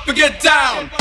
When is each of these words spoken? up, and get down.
up, 0.00 0.08
and 0.08 0.16
get 0.16 0.40
down. 0.40 0.99